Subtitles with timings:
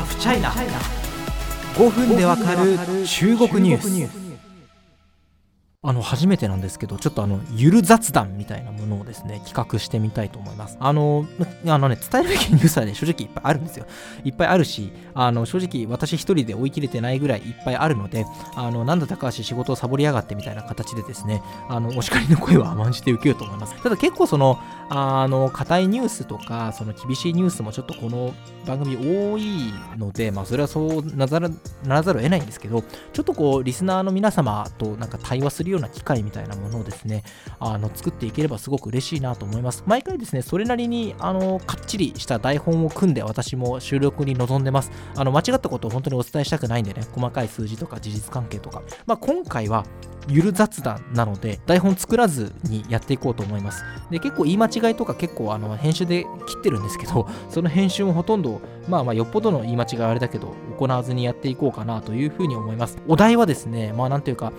[0.00, 0.50] ハフチャイナ
[1.74, 4.19] 5分でわかる中国ニュース。
[5.82, 10.76] あの初めてなんですけどちょっとあのゆる雑談みたいなものをですね企画してみたいと思います。
[10.78, 11.24] あの
[11.66, 13.86] あのね伝えるべきニュースはね正直いっぱいあるんですよ。
[14.22, 23.82] いっぱいあるしあの正直私一人で追い切れてないぐらいいっぱいあるのであのなんだ高橋仕事をサボりやがってみたいな形でですねあのお叱りの声は甘んじて受けようと思います。
[23.82, 24.58] ただ結構その
[24.90, 28.34] あの硬いニュースとかその厳しいニュースもちょっとこの
[28.66, 37.22] 番組多いのでまあそれはそうならざるを得ないんですけどちょっとこうリスナーの皆様となんか対話するるような機会みたいなものをですね、
[37.58, 39.84] あの作っていければすごく嬉しいなと思います。
[39.86, 44.90] 毎回ですね、それなりにあのかっちりした台本を組んで私も収録に臨んでます。
[45.16, 48.82] あの間違ったことを本当にお伝えしたくないんでね、細かい数字とか事実関係とか。
[49.06, 49.84] まあ、今回は
[50.28, 64.52] ゆる雑談なので台本作らずにやっていこうと思いますで結構言い間違いとか結構あの編集で切ってるんですけど その編集もほとんどまあまあよっぽどの言い間違いあれだけど行わずにやっていこうかなというふうに思いますお題はですねまあなんていうか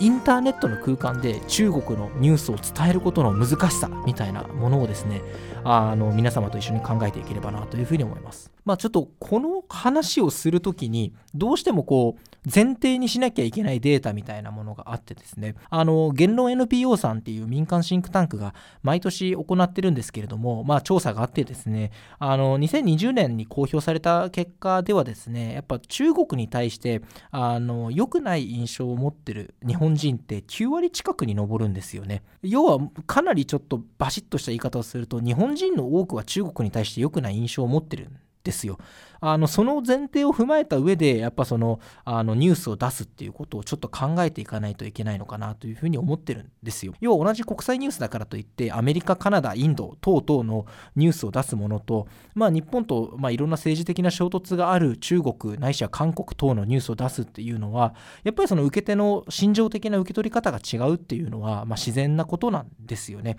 [0.00, 5.22] インターネットの空間で中国のニュースを伝えることの難しさみたいなものをですね
[5.64, 8.52] あの皆様と一緒に考えていければなというふうに思います。
[8.64, 15.54] まあちょっとこの話をするときにどうしてもこう前提にしなきゃいけないデータみたいなものがあってですね。
[15.68, 21.90] あの言論 NPO さんっていう民間シンクタンクが毎年行ってるんですけれどもまあ調査があってですね。
[22.18, 32.22] あの2020年に公表された結果ではですねやっぱ中国に対してあの良くない印象を持ってる日本人って9割近くに上るんですよね。
[32.42, 38.78] 要はかなりちょっとバシッとした言い方をすると日本人の多くは中国に対して良くない印象を持ってるんですよ。
[39.20, 46.94] あのその前提を踏まえた上でやっぱそのあのニュースを出すっていうことをちょっと考えていかないといけないのかなというふうに思ってるんですよ。
[47.00, 63.36] 要は同じ国際ニュースだからといってアメリカカナダインド等々のニュースを出すものと、まあ、日本と、まあ、いろんな政治的な衝突がある中国ないしは韓国等のニュースを出すっていうのはやっぱりその受け手の心情的な受け取り方が違うっていうのは、まあ、自然なことなんですよね。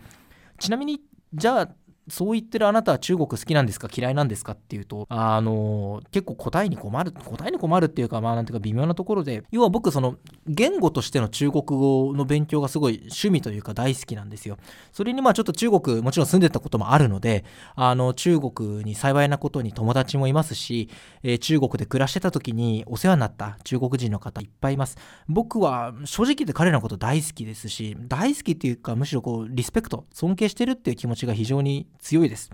[0.59, 1.01] ちなみに
[1.34, 1.69] じゃあ
[2.09, 3.88] そう言ってるあなたは中国好きなんですか？
[3.96, 4.53] 嫌いなんですか？
[4.53, 10.16] っていうと、あの、結構答えに困る、答えに困るっていうか、まあなんていうか微妙なところで、要は僕その
[10.48, 14.58] 言語としての中国語の勉強がすごい趣味というか大好きなんですよ。
[14.92, 20.90] それにまあちょっと中国もちろん住んでたこともあるので、あの中国に幸いなことに友達もいますし、
[21.24, 24.98] えー、中国で暮らしてた時にお世話になった中国人の方いっぱいいます。
[25.28, 32.50] 僕は正直言って彼のこと大好きですし、大好きっていうかむしろこうリスペクト、尊敬してるっていう気持ちが非常に強いです。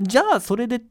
[0.00, 0.82] じゃあそれで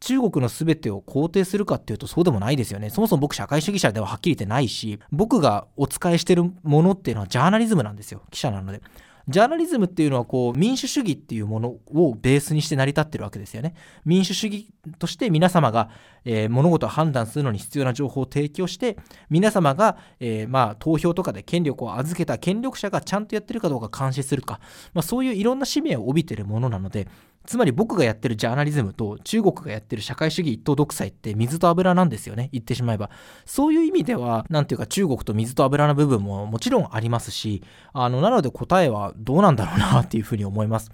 [0.00, 2.90] 中国の全てを肯定するかっていうとそうでもないですよね。
[2.90, 8.22] そもそも僕社会主義者でははっきり言ってないし、僕がお仕えしてるものっていうのはジャーナリズムなんですよ。
[8.30, 8.80] 記者なので。
[9.28, 13.74] ジャーナリズムっていうのはこう民主主義っていうものをベースにして成り立ってるわけですよね。
[14.04, 14.68] 民主主義
[14.98, 15.90] として皆様が、
[16.24, 18.96] えー、物事を判断するのに必要な情報を提供して
[19.30, 24.60] 皆様が、えー、まあ投票とかで権力を預けた権力者がちゃんとやってるかどうか監視するか、
[24.94, 27.08] まあ、そういういろんな使命を帯びてるものなので
[27.46, 32.50] つまり僕がやってるジャーナリズムと中国がやってる社会主義一党独裁って水と油なんですよね。
[32.52, 33.10] 言ってしまえば。
[33.44, 40.90] そういう意味では何ていうか中国と水と油の部分ももちろんありますしあのなので答えはどうなんだろうなっていうふうに思います。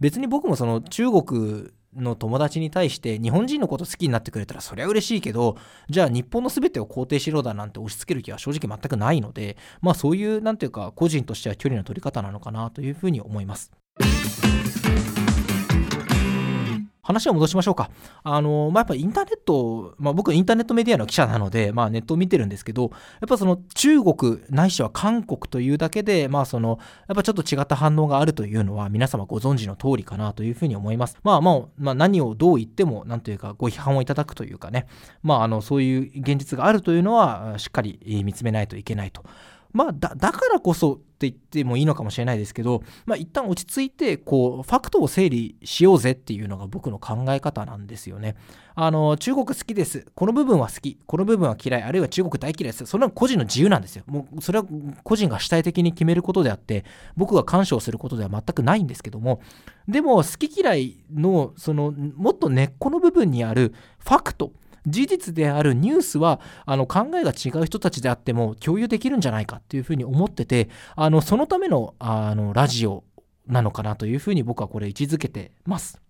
[0.00, 5.56] 別に僕もその中国の友達に対して日本人のこと好きになってくれたらそりゃ嬉しいけど
[5.88, 13.72] じゃあ日本の全てを肯定しろだなんて押し付ける気は正直全くないのでまあそういう何ていうか個人としては距離の取り方なのかなというふうに思います。
[17.06, 17.88] 話を戻しましょうか。
[18.24, 22.90] あの、まあ、やっぱインターネット、まあ、僕インターネットメディアの記者なので、まあ、ネットを見てるんですけど、
[23.20, 31.16] やっぱその中国ないしは韓国というだけで、まあ、その、やっぱちょっと違った反応があるというのは皆様ご存知の通りかなというふうに思います。
[31.22, 34.86] まあ、まあ、まあ、何をどう言っても、なんというか、ご批判をいただくというかね、
[35.22, 39.22] まあ、あの、そういう現実があるというのは、しっかり見つめないといけないと。
[39.72, 48.36] まあだ、からこそって言ってもいいのかもしれないですけど、まあ、一旦落ち着いてこうファクトを整理しようぜっていうのが僕の考え方なんですよね。
[48.74, 50.06] あの中国好きです。
[50.14, 50.98] この部分は好き。
[51.06, 51.82] この部分は嫌い。
[51.82, 52.84] あるいは中国大嫌いです。
[52.84, 54.04] それは個人の自由なんですよ。
[54.06, 54.66] もうそれは
[55.02, 56.84] 個人が主体的に決めることであって
[57.16, 59.40] 僕が干渉することでは全くないんですけども。
[59.88, 64.52] でも好き嫌いのそのもっと根っこの部分にあるファクト
[64.86, 73.04] 事実であるニュースはあの考えが違う人たちであっても共有できるんじゃないかっていうふうに思っててあのそのためのあのラジオ
[73.46, 76.00] なのかなというふうに僕はこれ位置づけてます。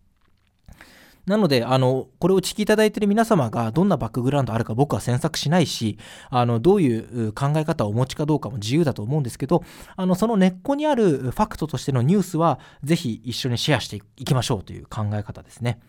[1.27, 5.99] なので、あの、これをお聞きいただいている皆様がどんなバックグラウンドあるか僕は詮索しないし、
[6.31, 9.65] あの、どういう考え方をお持ちかどうかも自由だと思うんですけど、
[9.97, 15.81] あの、その根っこにあるファクトとしてのニュースは、ぜひ一緒にシェアしていきましょうという考え方ですね。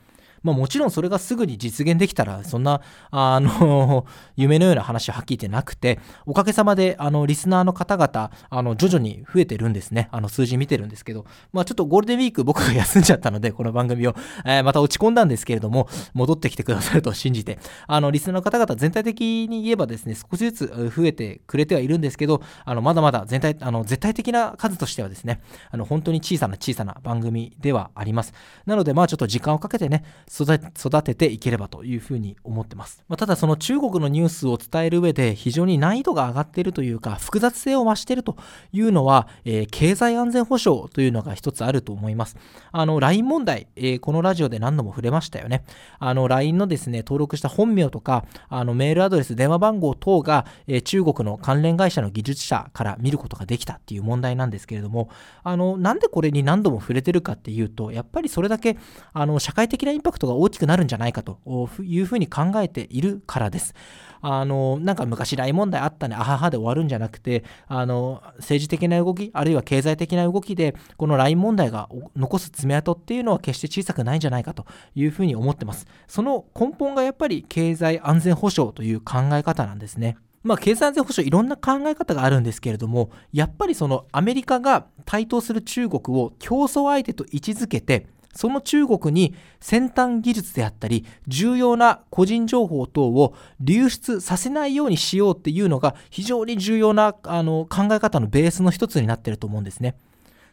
[0.47, 4.05] まあ、もちろんそれがすぐに実現できたら、そんな、あの、
[4.37, 10.07] 夢のような話ははっきり言ってなくて、おかげさまで、あの、リスナーの方々、あの、徐々に増えてるんですね。
[10.11, 14.15] あの、数字見てるんですけど、まあ、ちょっとゴールデンウィーク僕が休んじゃったので、この番組を、
[14.45, 25.41] えー、また落ち込んだんですけれども、戻ってきてくださると信じて、あの、リスナーの方々全体的に言えばですね、少しずつ増えてくれてはいるんですけど、あの、まだまだ全体、あの、絶対的な数としてはですね、
[25.71, 28.33] あの、本当に小さな小さな番組ではあります。
[28.65, 30.03] なので、まあ、ちょっと時間をかけてね、
[30.43, 33.03] 育てていければというふうに思ってます。
[33.07, 38.37] まあ、ただ、その中国のニュースを伝える上で非常に難易度が上がっているというか、複雑性を増していると
[38.71, 42.37] いうのは、えー、経済安全保障というのが一つあると思います。
[42.71, 45.63] あの、LINE 問題、えー、このラジオで何度も触れましたよね。
[45.99, 55.09] あの、LINE のですね、登録した本名とか、あの、メールアドレス、電話番号等が、えー、中国の関連会社の技術者から見ることができたっていう問題なんですけれども、
[55.43, 58.77] あの、なんでこれに何度も触れてるかっていうと、やっぱりそれだけ、
[59.13, 61.39] あの、社会的なインパクトが大きくなるんじゃないかと
[61.83, 63.75] いうふうに考えているからです。
[64.21, 74.65] あの、なんか昔大問題あったね、あははで終わるんじゃなくて、あの、政治的な動き、あるいは経済的な動きで、この LINE 問題が残す爪痕っていうのは決して小さくないんじゃないかと
[74.95, 75.85] いうふうに思ってます。
[76.07, 80.17] その根本がやっぱり経済安全保障という考え方なんですね。
[80.43, 99.95] まあ、経済安全保障いろんな考え方があるんですけれども、やっぱりそのアメリカが台頭する中国を競争相手と位置づけて、その中国に先端技術であったり、重要な個人情報等を流出させないようにしようっていうのが非常に重要なあの考え方のベースの一つになってると思うんですね。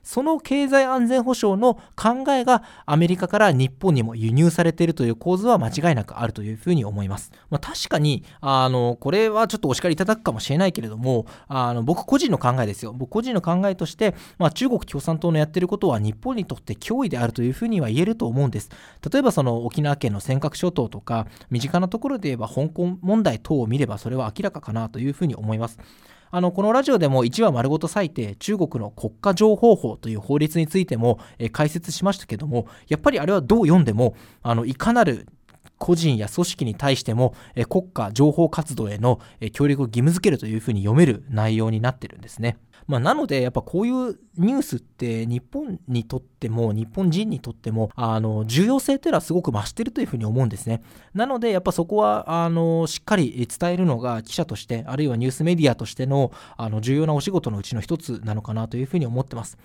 [0.04, 7.32] その経済安全保障の考えがアメリカから日本にも輸入されているという構図は間違いなくあるというふうに思います。
[7.50, 12.92] まあ、確かに、あの、これはちょっとお叱りいただくかもしれないけれども、あの、僕個人の考えですよ。
[12.92, 18.70] 僕個人の考えとして、まあ、中国共産党のやってることは日本にとって脅威であるというふうには言えると思うんです。
[19.10, 25.78] 例えばその沖縄県の尖閣諸島とか、身近なところで言えば香港問題等を見ればそれは明らかかなというふうに思います。
[26.30, 35.26] あの、このラジオでも1話丸ごと割いて中国の国家情報法という法律についても、え解説しましたけども、やっぱりあれはどう読んでも、あの、いかなる
[35.78, 42.58] 個人や組織に対しても、え国家情報活動への、え協力を義務付けるというふうに読める内容になってるんですね。
[42.86, 50.82] まあ、なので、やっぱこういうニュースって日本にとっても、日本人にとっても、あの、重要性っていうのはすごく増してるというふうに思うんですね。
[51.14, 59.56] なので、やっぱそこは、あの、しっかり伝えるのが記者として、あるいはニュースメディアとしての、あの、重要なお仕事のうちの一つなのかなというふうに思ってます。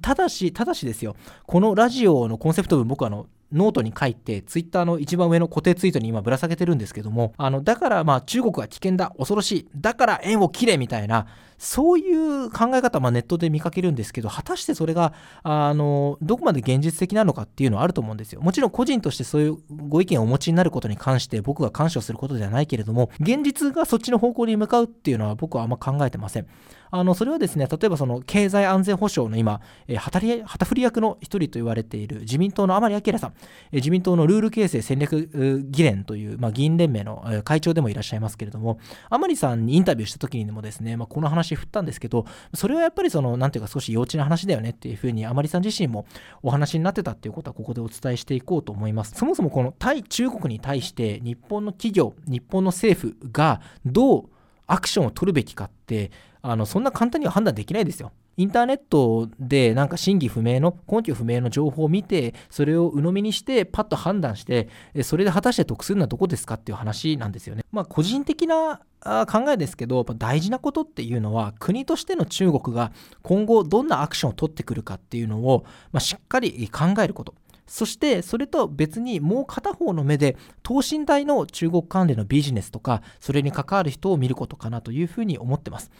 [0.00, 1.16] ただし、ただしですよ、
[1.46, 11.26] このラジオのコンセプト文、僕はあの、ノートに書いて、ツイッターの一番上の固定ツイートに今ぶら下げてるんですけども、あの、だからまあ中国は危険だ、恐ろしい、だから縁を切れみたいな、
[11.62, 15.12] そういう考え方、まあ、ネットで見かけるんですけど、果たしてそれが、
[15.42, 18.40] あの、どこまで現実的なのかっていうのはあると思うんですよ。
[18.40, 19.58] もちろん個人としてそういう
[19.88, 26.46] ご意見をお持ちになることに関して僕が干渉することではないけれども、現実がそっちの方向に向かうっていうのは僕はあんま考えてません。
[26.92, 33.32] あの、それはですね、例えばその経済安全保障の今、え、旗振り役の一人と言われている自民党の甘利明さん、
[33.70, 38.78] え、自民党のルール形成戦略議連という、まあ、議員連盟の会長でもいらっしゃいますけれども、
[39.08, 46.06] 甘利さんにインタビューした時にもですね、まあ、この話振ったんですけど、それはやっぱりその、なんていうか少し幼稚な話だよねっていうふうに甘利さん自身も
[46.42, 49.14] お話になってたっていうことはここでお伝えしていこうと思います。
[49.14, 54.28] そもそもこの対中国に対して日本の企業、日本の政府がどう
[54.66, 56.10] アクションを取るべきかって
[56.42, 58.12] あのそんな簡単には判断できないですよ。
[58.36, 64.68] インターネットでなんか真偽不明の根拠不明の情報を見てそれを鵜呑みにしてパッと判断して
[65.02, 67.64] それで果たして得するのはどこですかっていう話なんですよね。
[67.70, 77.34] まあ個人的な考えですけど大事なことっていうのは国としての中国が今後どんなアクションを取ってくるかっていうのを、まあ、しっかり考えること。
[77.66, 85.90] そしてそれと別にもう片方の目で等身大の中国関連のビジネスとかそれに関わる人を見ることかなというふうに思ってます。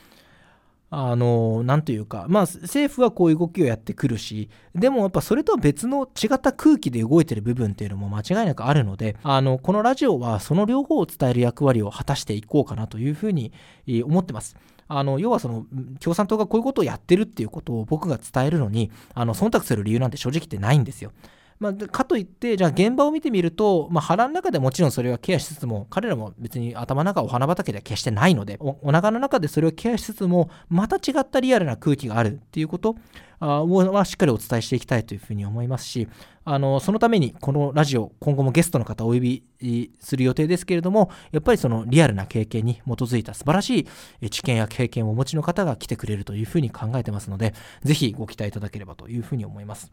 [0.92, 13.52] あの、なんというか、まあ政府はこういう動きをやってくるし、でもやっぱそれとは別の違った空気で動いてる部分っていうのも間違いなくあるので、あの、このラジオはその両方を伝える役割を果たしていこうかなというふうに
[14.04, 14.56] 思ってます。
[14.92, 15.66] あの要はその
[16.00, 21.12] 共産党がこういうことをやってるっていうことを僕が伝えるのにあの忖度する理由なんて正直言ってないんですよ。
[21.61, 32.97] まあ、かといって、じゃあ現場を見てみると、まあ、腹の中でもちろんそれはケアしつつも、彼らも別に頭の中お花畑では決してないのでお、お腹の中でそれをケアしつつも、また違ったリアルな空気があるっていうこと
[33.40, 36.09] はしっかりお伝えしていきたいというふうに思いますし、
[36.47, 39.45] あのそのためにこのラジオ、今後もゲストの方をお呼び
[40.00, 43.87] する予定ですけれども、やっぱりそのリアルな経験に基づいた素晴らし
[44.23, 47.52] い知見や経験をお持ちの方が来てくれるというふうに考えてますので、
[47.85, 49.93] ぜひご期待いただければというふうに思います。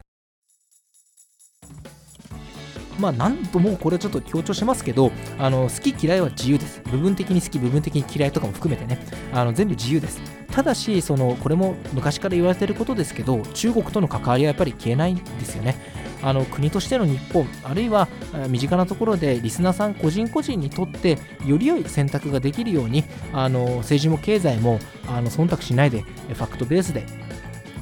[3.00, 6.82] まあ何度もこれちょっと強調しますけどあの好き嫌いは自由です。
[6.92, 9.00] 部分的に好き部分的に嫌いとかも含めてね。
[9.34, 10.22] あの全部自由です。
[10.52, 15.76] ただしそのこれも昔から言われてることですけど中国との関わりはやっぱり消えないんですよね。
[16.24, 18.08] あの国としての日本あるいは
[18.50, 27.06] 身近なところでリスナーさん個人個人にとってより良い選択ができるようにあの政治も経済もあの忖度しないでファクトベースで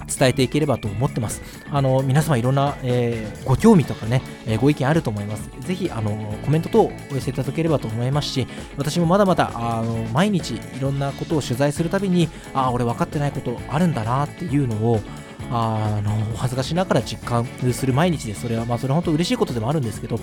[0.07, 1.41] 伝えていければと思ってます。
[1.71, 5.50] あの皆様いろんな、えー、ご興味とかね、えー、ご意見あると思います。
[5.59, 6.12] ぜひあの
[6.43, 8.47] コメント等お寄せいただければと思いますし、
[8.77, 15.00] 私もまだまだあの毎日いろんなことを取材するたびに、ああ俺分かってないことあるんだなっていうのを
[15.51, 18.41] あのお恥ずかしながら実感する毎日です。
[18.41, 20.19] それは、まあ、それは本当嬉しいことでもあるんですけど、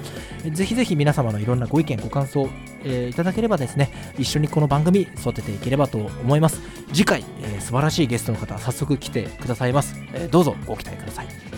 [0.50, 2.48] ぜひぜひ皆様のいろんなご意見、ご感想、
[2.84, 6.60] えー、いただければですね、一緒にこの番組育てていければと思います。
[6.92, 9.96] 次回、えー、素晴らしいゲストの方、早速来てくださいます。
[10.12, 11.51] えー、どうぞご期待ください。